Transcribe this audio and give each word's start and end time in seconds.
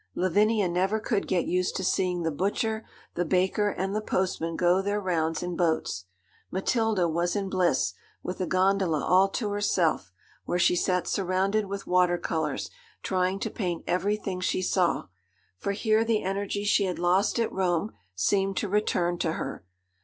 Lavinia 0.15 0.67
never 0.67 0.99
could 0.99 1.27
get 1.27 1.45
used 1.45 1.75
to 1.75 1.83
seeing 1.83 2.23
the 2.23 2.31
butcher, 2.31 2.83
the 3.13 3.23
baker, 3.23 3.69
and 3.69 3.95
the 3.95 4.01
postman 4.01 4.55
go 4.55 4.81
their 4.81 4.99
rounds 4.99 5.43
in 5.43 5.55
boats. 5.55 6.05
Matilda 6.49 7.07
was 7.07 7.35
in 7.35 7.51
bliss, 7.51 7.93
with 8.23 8.41
a 8.41 8.47
gondola 8.47 9.03
all 9.05 9.29
to 9.29 9.51
herself, 9.51 10.11
where 10.43 10.57
she 10.57 10.75
sat 10.75 11.05
surrounded 11.07 11.67
with 11.67 11.85
water 11.85 12.17
colours, 12.17 12.71
trying 13.03 13.37
to 13.41 13.51
paint 13.51 13.83
everything 13.85 14.41
she 14.41 14.63
saw; 14.63 15.03
for 15.59 15.71
here 15.71 16.03
the 16.03 16.23
energy 16.23 16.63
she 16.63 16.85
had 16.85 16.97
lost 16.97 17.37
at 17.39 17.53
Rome 17.53 17.91
seemed 18.15 18.57
to 18.57 18.67
return 18.69 19.19
to 19.19 19.33
her. 19.33 19.63